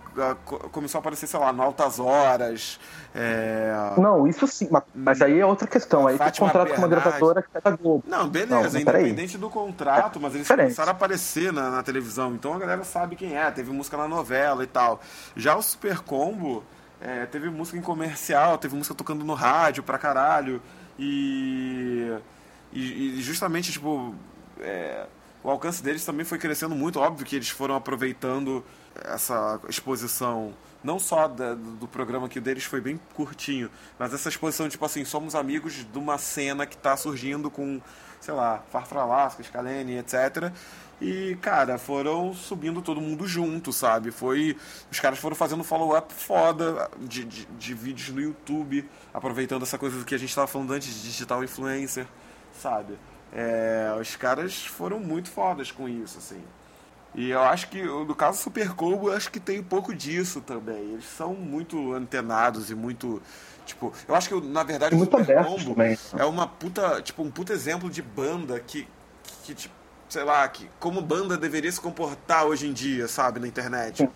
[0.73, 2.81] começou a aparecer, sei lá, no Altas Horas,
[3.15, 3.73] é...
[3.97, 7.49] Não, isso sim, mas, aí é outra questão, aí tem contrato com uma gravadora que
[7.55, 8.05] é da Globo.
[8.07, 10.67] Não, beleza, não, independente do contrato, mas eles Diferente.
[10.67, 14.09] começaram a aparecer na, na televisão, então a galera sabe quem é, teve música na
[14.09, 15.01] novela e tal.
[15.37, 16.65] Já o Super Combo
[17.01, 20.61] É, teve música em comercial, teve música tocando no rádio pra caralho.
[20.99, 22.11] E.
[22.73, 24.15] E, e justamente, tipo.
[24.61, 25.07] É,
[25.43, 27.01] o alcance deles também foi crescendo muito.
[27.01, 32.65] Óbvio que eles foram aproveitando essa exposição, não só da, do programa que o deles
[32.65, 36.97] foi bem curtinho, mas essa exposição, tipo assim, somos amigos de uma cena que está
[36.97, 37.81] surgindo com,
[38.21, 40.53] sei lá, Farfra Alaska, Scalene, etc.
[41.01, 44.11] E, cara, foram subindo todo mundo junto, sabe?
[44.11, 44.57] Foi.
[44.91, 50.05] Os caras foram fazendo follow-up foda de, de, de, vídeos no YouTube, aproveitando essa coisa
[50.05, 52.07] que a gente estava falando antes de digital influencer,
[52.53, 52.99] sabe?
[53.33, 56.43] É, os caras foram muito fodas com isso, assim.
[57.15, 59.95] E eu acho que, no caso do Super Combo, eu acho que tem um pouco
[59.95, 60.93] disso também.
[60.93, 63.21] Eles são muito antenados e muito.
[63.67, 65.99] Tipo, eu acho que, na verdade, muito o Super Combo também.
[66.17, 67.03] é uma puta.
[67.03, 68.87] Tipo, um puta exemplo de banda que,
[69.45, 69.75] que, tipo,
[70.09, 73.99] sei lá, que como banda deveria se comportar hoje em dia, sabe, na internet.
[73.99, 74.09] Sim,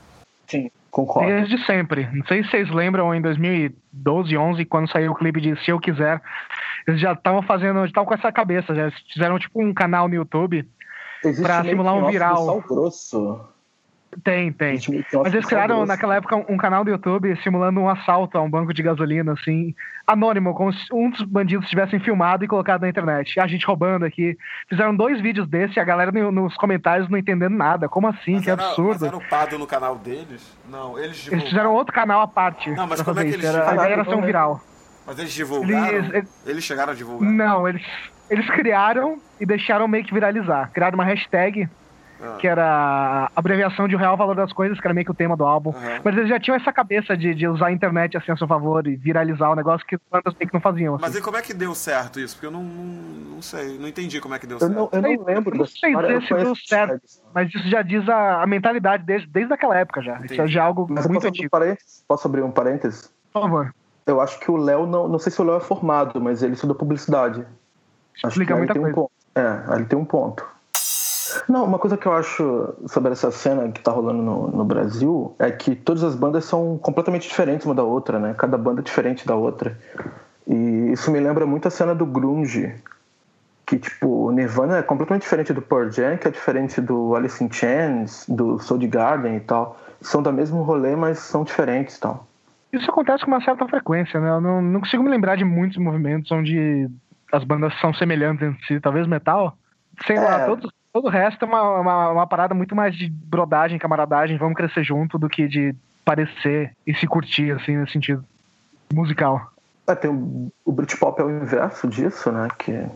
[0.46, 1.28] Sim concordo.
[1.28, 2.08] Desde sempre.
[2.12, 5.80] Não sei se vocês lembram, em 2012, 11, quando saiu o clipe de Se Eu
[5.80, 6.22] Quiser,
[6.86, 10.14] eles já estavam fazendo, já estavam com essa cabeça, já fizeram tipo um canal no
[10.14, 10.64] YouTube
[11.42, 12.46] Pra simular um viral.
[12.46, 13.40] Sal grosso.
[14.22, 14.78] Tem, tem.
[15.12, 18.72] Mas eles criaram naquela época um canal do YouTube simulando um assalto a um banco
[18.72, 19.74] de gasolina, assim,
[20.06, 23.40] anônimo, como se um dos bandidos tivessem filmado e colocado na internet.
[23.40, 24.36] A gente roubando aqui.
[24.68, 27.88] Fizeram dois vídeos desse e a galera nos comentários não entendendo nada.
[27.88, 28.34] Como assim?
[28.34, 29.00] Mas que era, absurdo.
[29.00, 30.56] Mas era upado no canal deles?
[30.68, 31.40] Não, eles divulgaram.
[31.40, 32.70] Eles fizeram outro canal à parte.
[32.70, 34.60] Não, mas como é que eles era, A ideia era ser um viral.
[35.06, 35.88] Mas eles divulgaram?
[35.88, 36.46] Eles, eles...
[36.46, 37.30] eles chegaram a divulgar?
[37.30, 37.82] Não, eles,
[38.30, 40.70] eles criaram e deixaram meio que viralizar.
[40.72, 41.68] Criaram uma hashtag
[42.20, 42.36] ah.
[42.38, 45.14] que era a abreviação de o real valor das coisas, que era meio que o
[45.14, 45.70] tema do álbum.
[45.70, 46.00] Uhum.
[46.02, 48.86] Mas eles já tinham essa cabeça de, de usar a internet assim a seu favor
[48.86, 50.94] e viralizar o negócio que bandas meio que não faziam.
[50.94, 51.04] Assim.
[51.04, 52.34] Mas e como é que deu certo isso?
[52.36, 54.72] Porque eu não, não, não sei, não entendi como é que deu certo.
[54.72, 57.02] Eu não, eu não lembro Não sei dizer se deu certo,
[57.34, 60.16] mas isso já diz a, a mentalidade desde, desde aquela época já.
[60.16, 60.32] Entendi.
[60.32, 61.50] Isso é já algo mas muito antigo.
[61.56, 61.76] Um
[62.08, 63.12] posso abrir um parênteses?
[63.32, 63.74] Por favor.
[64.06, 66.52] Eu acho que o Léo, não, não sei se o Léo é formado, mas ele
[66.52, 67.44] estudou publicidade.
[68.22, 68.90] Explica muita coisa.
[68.90, 69.12] Um ponto.
[69.34, 70.46] É, ele tem um ponto.
[71.48, 75.34] Não, uma coisa que eu acho sobre essa cena que tá rolando no, no, Brasil
[75.38, 78.34] é que todas as bandas são completamente diferentes uma da outra, né?
[78.36, 79.76] Cada banda é diferente da outra.
[80.46, 82.74] E isso me lembra muito a cena do grunge,
[83.66, 87.42] que tipo, o Nirvana é completamente diferente do Pearl Jam, que é diferente do Alice
[87.42, 89.78] in Chains, do Soundgarden e tal.
[90.00, 92.26] São da mesmo rolê, mas são diferentes e tal.
[92.72, 94.30] Isso acontece com uma certa frequência, né?
[94.30, 96.90] Eu não, não consigo me lembrar de muitos movimentos onde
[97.34, 98.80] as bandas são semelhantes entre si.
[98.80, 99.56] Talvez metal,
[100.06, 100.20] sei é.
[100.20, 104.36] lá, todo, todo o resto é uma, uma, uma, parada muito mais de brodagem, camaradagem,
[104.36, 108.24] vamos crescer junto, do que de parecer e se curtir, assim, nesse sentido
[108.92, 109.52] musical.
[109.86, 112.48] É, tem o, o Britpop é o inverso disso, né?
[112.58, 112.86] Que...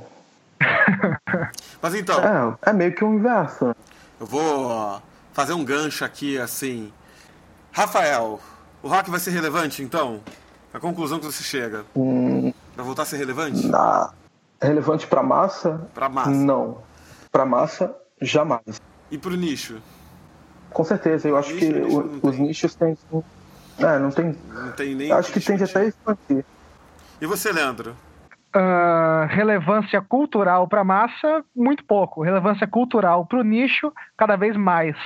[1.82, 2.58] Mas então.
[2.64, 3.74] É, é meio que o inverso.
[4.18, 6.92] Eu vou fazer um gancho aqui, assim.
[7.72, 8.40] Rafael,
[8.82, 10.20] o rock vai ser relevante, então?
[10.72, 11.84] A conclusão que você chega.
[11.94, 13.66] Hum, vai voltar a ser relevante?
[13.66, 14.10] Na...
[14.60, 15.88] Relevante para massa?
[15.94, 16.30] Para massa.
[16.30, 16.82] Não.
[17.30, 18.80] Para massa, jamais.
[19.10, 19.80] E para o nicho?
[20.70, 21.28] Com certeza.
[21.28, 22.96] Eu acho nicho, que o, os nichos têm.
[23.78, 24.36] É, não tem.
[24.48, 25.12] Não tem nem.
[25.12, 26.44] Acho que tende até expandir.
[27.20, 27.96] E você, Leandro?
[28.56, 32.22] Uh, relevância cultural para massa, muito pouco.
[32.22, 34.96] Relevância cultural para o nicho, cada vez mais.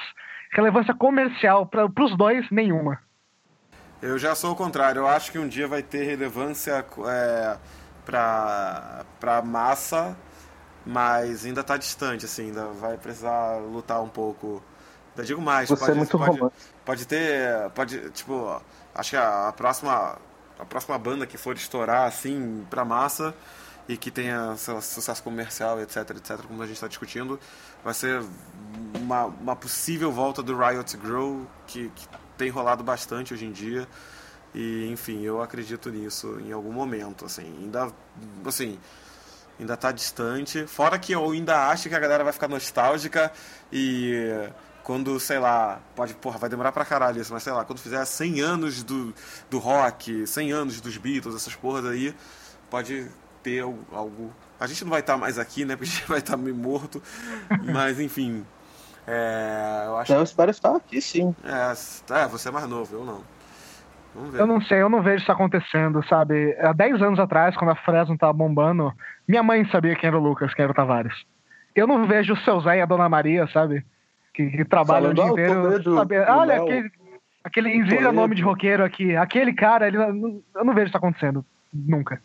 [0.53, 2.99] Relevância comercial para os dois, nenhuma.
[4.01, 5.01] Eu já sou o contrário.
[5.01, 7.57] Eu acho que um dia vai ter relevância é,
[8.05, 10.17] para a massa,
[10.85, 14.63] mas ainda está distante, assim, ainda vai precisar lutar um pouco.
[15.11, 15.69] Ainda digo mais.
[15.69, 16.41] Você pode, é muito pode,
[16.85, 18.61] pode ter, pode, tipo,
[18.95, 20.19] acho que a, a, próxima,
[20.59, 23.35] a próxima banda que for estourar, assim, para massa
[23.89, 27.39] e que tenha lá, sucesso comercial, etc, etc, como a gente está discutindo,
[27.85, 28.23] vai ser
[28.95, 33.87] uma, uma possível volta do Riot Grow, que, que tem rolado bastante hoje em dia.
[34.55, 37.45] E, enfim, eu acredito nisso em algum momento, assim.
[37.63, 37.91] Ainda,
[38.45, 38.79] assim,
[39.59, 40.67] ainda tá distante.
[40.67, 43.33] Fora que eu ainda acho que a galera vai ficar nostálgica
[43.73, 44.51] e
[44.83, 48.05] quando, sei lá, pode, porra, vai demorar pra caralho isso, mas sei lá, quando fizer
[48.05, 49.15] 100 anos do,
[49.49, 52.15] do rock, 100 anos dos Beatles, essas porras aí,
[52.69, 53.09] pode
[53.43, 54.33] ter algo.
[54.59, 55.77] A gente não vai estar tá mais aqui, né?
[55.77, 57.03] Porque a gente vai estar tá meio morto.
[57.73, 58.45] Mas, enfim,
[59.07, 61.35] é, eu acho eu espero estar aqui, sim.
[61.45, 61.73] É,
[62.15, 63.25] é, você é mais novo, eu não.
[64.35, 66.55] Eu não sei, eu não vejo isso acontecendo, sabe?
[66.61, 68.93] Há 10 anos atrás, quando a Fresno tava bombando,
[69.27, 71.15] minha mãe sabia quem era o Lucas, quem era o Tavares.
[71.75, 73.85] Eu não vejo o seu Zé e a Dona Maria, sabe?
[74.35, 75.81] Que, que trabalham o dia inteiro.
[75.81, 76.19] Do, sabe?
[76.19, 76.65] Olha, Léo.
[76.65, 76.91] aquele,
[77.83, 79.17] aquele nome de roqueiro aqui.
[79.17, 81.45] Aquele cara, ele, eu não vejo isso acontecendo.
[81.73, 82.21] Nunca.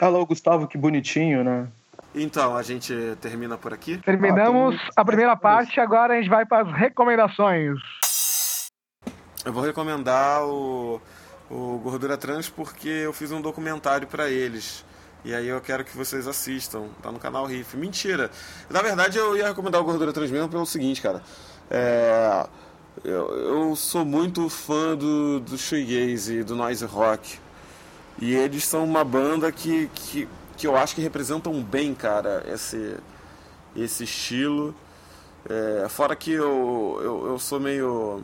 [0.00, 1.66] Alô, Gustavo, que bonitinho, né?
[2.14, 3.96] Então, a gente termina por aqui?
[3.98, 7.78] Terminamos ah, a primeira parte, agora a gente vai para as recomendações.
[9.44, 11.00] Eu vou recomendar o,
[11.52, 14.84] o Gordura Trans porque eu fiz um documentário para eles.
[15.24, 16.88] E aí eu quero que vocês assistam.
[17.02, 17.76] Tá no canal Riff.
[17.76, 18.30] Mentira.
[18.70, 21.22] Na verdade, eu ia recomendar o Gordura Trans mesmo pelo seguinte, cara.
[21.70, 22.46] É,
[23.04, 27.38] eu, eu, sou muito fã do, do shoegaze e do noise rock.
[28.18, 32.96] E eles são uma banda que, que, que eu acho que representam bem, cara, esse,
[33.76, 34.74] esse estilo.
[35.48, 38.22] É, fora que eu, eu, eu sou meio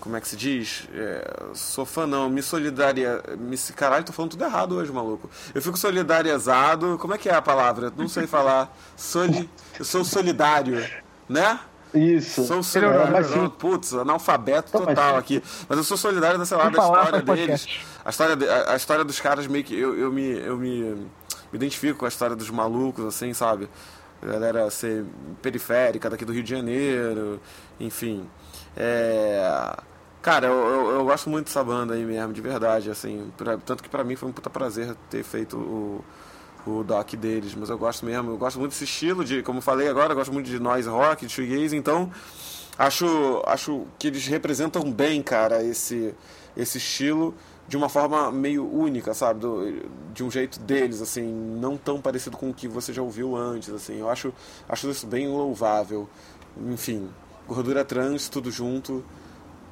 [0.00, 0.88] como é que se diz?
[0.94, 3.22] É, sou fã não, me solidaria.
[3.38, 5.28] Me, caralho, tô falando tudo errado hoje, maluco.
[5.54, 6.96] Eu fico solidarizado.
[6.98, 7.92] Como é que é a palavra?
[7.96, 8.74] Não sei falar.
[8.96, 10.84] Soli, eu sou solidário,
[11.28, 11.58] né?
[11.94, 12.44] Isso.
[12.44, 13.50] Sou solidário.
[13.50, 15.42] Putz, analfabeto total aqui.
[15.68, 17.66] Mas eu sou solidário, sei lá, da história deles.
[18.04, 19.78] A história, a, a, história dos caras meio que.
[19.78, 21.08] Eu, eu, me, eu me, me
[21.54, 23.68] identifico com a história dos malucos, assim, sabe?
[24.22, 25.04] Galera ser
[25.40, 27.40] periférica daqui do Rio de Janeiro,
[27.78, 28.28] enfim.
[28.76, 29.76] É...
[30.20, 33.32] Cara, eu, eu, eu, gosto muito dessa banda aí mesmo, de verdade, assim.
[33.36, 36.04] Pra, tanto que pra mim foi um puta prazer ter feito o,
[36.66, 39.88] o doc deles, mas eu gosto mesmo, eu gosto muito desse estilo de, como falei
[39.88, 42.10] agora, eu gosto muito de noise rock, de shoegaze, então
[42.76, 46.14] acho, acho que eles representam bem, cara, esse,
[46.56, 47.34] esse estilo
[47.68, 52.36] de uma forma meio única, sabe, Do, de um jeito deles, assim, não tão parecido
[52.36, 54.00] com o que você já ouviu antes, assim.
[54.00, 54.32] Eu acho,
[54.68, 56.08] acho isso bem louvável.
[56.66, 57.08] Enfim,
[57.46, 59.04] gordura trans, tudo junto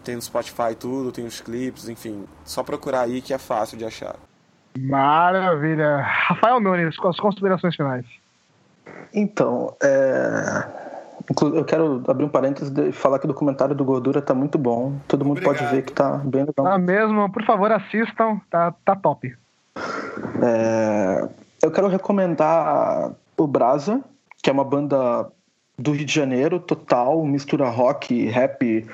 [0.07, 2.25] tem no Spotify tudo, tem os clipes, enfim.
[2.45, 4.15] Só procurar aí que é fácil de achar.
[4.79, 6.01] Maravilha.
[6.01, 8.07] Rafael Nunes, com as considerações finais.
[9.13, 10.86] Então, é...
[11.55, 14.95] eu quero abrir um parênteses e falar que o documentário do Gordura tá muito bom.
[15.09, 15.59] Todo mundo Obrigado.
[15.59, 16.65] pode ver que tá bem legal.
[16.65, 19.35] Tá mesmo, por favor, assistam, tá, tá top.
[20.43, 21.29] É...
[21.63, 24.01] Eu quero recomendar o Brasa,
[24.43, 25.27] que é uma banda
[25.79, 28.87] do Rio de Janeiro, total, mistura rock, rap,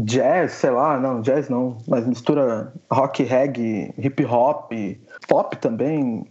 [0.00, 4.72] jazz, sei lá, não, jazz não, mas mistura rock, reggae, hip hop,
[5.28, 6.26] pop também,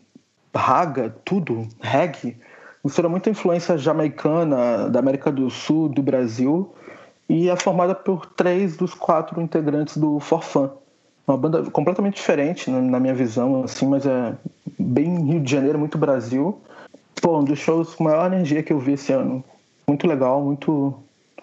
[0.55, 2.37] raga, tudo, reggae.
[2.83, 6.73] Mistura muita influência jamaicana, da América do Sul, do Brasil,
[7.27, 10.71] e é formada por três dos quatro integrantes do Forfã.
[11.27, 14.33] Uma banda completamente diferente na minha visão, assim, mas é
[14.79, 16.61] bem Rio de Janeiro, muito Brasil.
[17.21, 19.43] Pô, um dos shows com maior energia que eu vi esse ano.
[19.85, 20.97] Muito legal, muito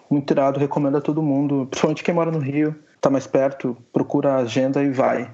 [0.09, 4.33] muito irado, recomendo a todo mundo, principalmente quem mora no Rio, tá mais perto, procura
[4.33, 5.29] a agenda e vai.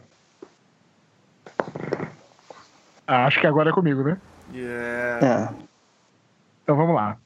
[3.06, 4.18] Ah, acho que agora é comigo, né?
[4.54, 5.26] Yeah.
[5.26, 5.61] É.
[6.64, 7.18] Então vamos lá.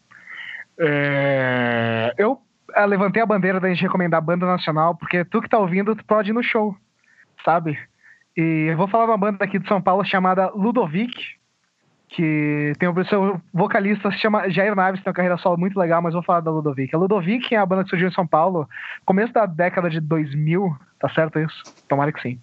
[0.80, 2.13] É...
[2.17, 2.39] Eu
[2.74, 5.95] ah, levantei a bandeira da gente recomendar a banda nacional, porque tu que tá ouvindo,
[5.95, 6.76] tu pode ir no show,
[7.43, 7.78] sabe?
[8.36, 11.36] E eu vou falar de uma banda aqui de São Paulo chamada Ludovic,
[12.10, 16.02] que tem o seu vocalista se chama Jair Naves, tem uma carreira solo muito legal,
[16.02, 16.93] mas vou falar da Ludovic.
[16.93, 18.67] A Ludovic é a banda que surgiu em São Paulo,
[19.06, 21.63] começo da década de 2000, tá certo isso?
[21.88, 22.39] Tomara que sim.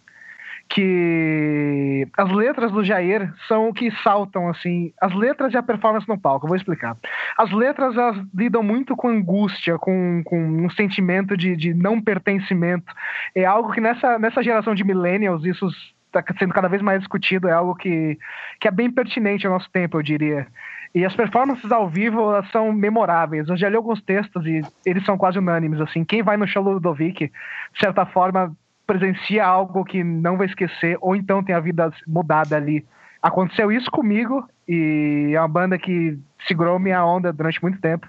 [0.69, 6.09] Que as letras do Jair são o que saltam, assim, as letras e a performance
[6.09, 6.97] no palco, eu vou explicar.
[7.37, 12.93] As letras elas lidam muito com angústia, com, com um sentimento de, de não pertencimento.
[13.35, 15.69] É algo que nessa, nessa geração de millennials, isso
[16.07, 18.19] está sendo cada vez mais discutido, é algo que,
[18.61, 20.47] que é bem pertinente ao nosso tempo, eu diria.
[20.95, 23.49] E as performances ao vivo elas são memoráveis.
[23.49, 25.81] Eu já li alguns textos e eles são quase unânimes.
[25.81, 28.55] Assim, quem vai no show do Ludovic, de certa forma,
[28.87, 32.85] presencia algo que não vai esquecer, ou então tem a vida mudada ali.
[33.23, 38.09] Aconteceu isso comigo e é uma banda que segurou minha onda durante muito tempo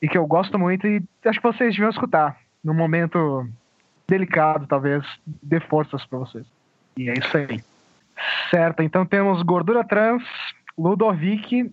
[0.00, 2.36] e que eu gosto muito e acho que vocês deviam escutar.
[2.62, 3.48] Num momento
[4.08, 6.46] delicado, talvez, dê forças para vocês.
[6.96, 7.62] E é isso aí.
[8.50, 10.22] Certo, então temos gordura trans,
[10.76, 11.72] Ludovic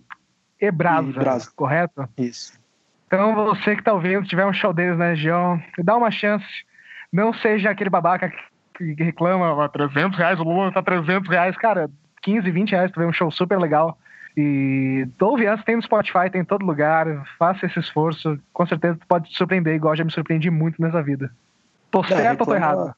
[0.60, 1.50] e Brasa, e Brasa.
[1.54, 2.08] correto?
[2.16, 2.58] Isso.
[3.06, 6.46] Então você que tá ouvindo, tiver um show deles na região, dá uma chance.
[7.12, 8.30] Não seja aquele babaca
[8.76, 11.90] que reclama 300 reais, o Lula tá 300 reais, cara,
[12.22, 13.98] 15, 20 reais, tu vê um show super legal.
[14.36, 17.06] E ouve antes, tem no Spotify, tem em todo lugar,
[17.38, 21.02] faça esse esforço, com certeza tu pode te surpreender, igual já me surpreendi muito nessa
[21.02, 21.30] vida.
[21.90, 22.94] Tô é, certo ou tô errado?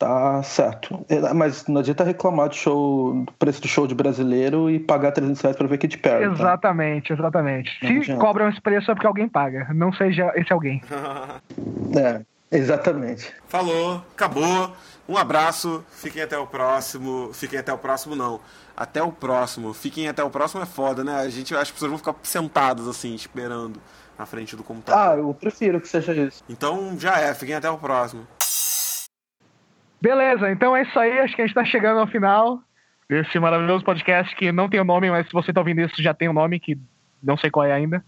[0.00, 1.04] Tá certo.
[1.10, 5.12] É, mas não adianta reclamar do show, do preço do show de brasileiro e pagar
[5.12, 6.24] 300 reais pra ver Katy Perry.
[6.24, 6.32] Tá?
[6.32, 7.14] Exatamente, tá?
[7.14, 7.70] exatamente.
[7.82, 9.68] Não Se cobram esse preço é porque alguém paga.
[9.74, 10.80] Não seja esse alguém.
[11.94, 13.34] é, exatamente.
[13.48, 14.74] Falou, acabou.
[15.08, 17.32] Um abraço, fiquem até o próximo.
[17.32, 18.40] Fiquem até o próximo, não.
[18.76, 19.74] Até o próximo.
[19.74, 21.16] Fiquem até o próximo é foda, né?
[21.16, 23.80] A gente, as pessoas vão ficar sentadas assim, esperando
[24.18, 25.00] na frente do computador.
[25.00, 26.44] Ah, eu prefiro que seja isso.
[26.48, 28.26] Então já é, fiquem até o próximo.
[30.00, 31.18] Beleza, então é isso aí.
[31.18, 32.60] Acho que a gente tá chegando ao final
[33.08, 36.00] desse maravilhoso podcast que não tem o um nome, mas se você tá ouvindo isso
[36.02, 36.78] já tem um nome, que
[37.22, 38.04] não sei qual é ainda.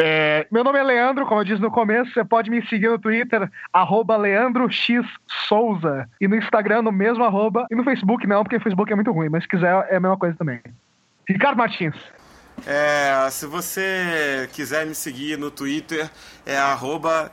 [0.00, 3.00] É, meu nome é Leandro, como eu disse no começo, você pode me seguir no
[3.00, 6.08] Twitter, arroba Leandro X Souza.
[6.20, 7.66] E no Instagram, no mesmo arroba.
[7.68, 10.00] E no Facebook não, porque o Facebook é muito ruim, mas se quiser é a
[10.00, 10.60] mesma coisa também.
[11.28, 11.96] Ricardo Martins.
[12.66, 16.10] É, se você quiser me seguir no Twitter,
[16.44, 17.30] é arroba.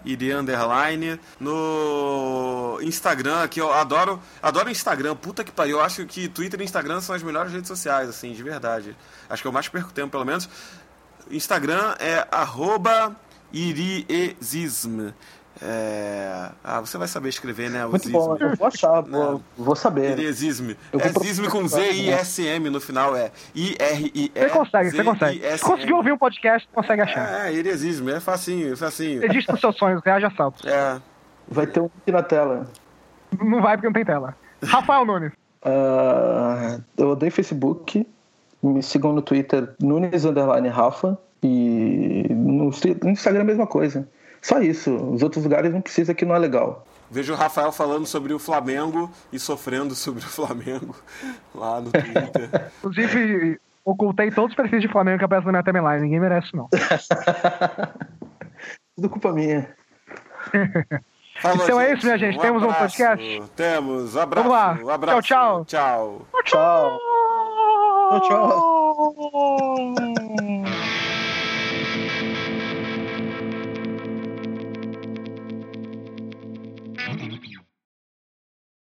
[1.40, 5.78] No Instagram, que eu adoro, adoro Instagram, puta que pariu.
[5.78, 8.96] Eu acho que Twitter e Instagram são as melhores redes sociais, assim, de verdade.
[9.30, 10.50] Acho que eu mais perco tempo, pelo menos.
[11.32, 13.16] Instagram é arroba
[13.52, 15.10] iriesism.
[15.62, 16.50] É...
[16.64, 17.86] Ah, você vai saber escrever, né?
[17.86, 20.12] O Muito bom, eu vou achar, vou, vou saber.
[20.12, 20.72] Iriesism.
[20.94, 24.32] É zism com Z-I-S-M no final, é I-R-I-E.
[24.36, 25.58] Você consegue, você consegue.
[25.58, 27.46] Se conseguiu ouvir um podcast, consegue achar.
[27.46, 29.24] É, iriesism, é facinho, é facinho.
[29.24, 30.66] Existe nos seus sonhos, reage a saltos.
[30.66, 31.02] É.
[31.48, 32.68] Vai ter um aqui na tela.
[33.40, 34.36] Não vai porque não tem tela.
[34.64, 35.32] Rafael Nunes.
[35.64, 38.06] Uh, eu odeio Facebook.
[38.74, 41.18] Me sigam no Twitter, Nunes Underline Rafa.
[41.44, 42.72] E no
[43.06, 44.08] Instagram a mesma coisa.
[44.42, 44.96] Só isso.
[44.96, 46.86] Os outros lugares não precisa que não é legal.
[47.10, 50.96] Vejo o Rafael falando sobre o Flamengo e sofrendo sobre o Flamengo
[51.54, 52.50] lá no Twitter.
[52.80, 56.02] Inclusive, ocultei todos os perfis de Flamengo que aparecem na minha timeline.
[56.02, 56.68] Ninguém merece, não.
[58.96, 59.76] Tudo culpa minha.
[61.42, 61.90] Falou, então gente.
[61.90, 62.38] é isso, minha gente.
[62.38, 62.78] Um Temos abraço.
[62.78, 63.44] um podcast?
[63.56, 64.18] Temos.
[64.18, 64.50] Abraço.
[64.50, 64.94] Vamos lá.
[64.94, 65.22] Abraço.
[65.22, 66.26] Tchau, tchau.
[66.44, 66.44] Tchau.
[66.46, 67.25] Tchau.
[68.10, 68.20] Tchau.
[68.22, 70.15] tchau.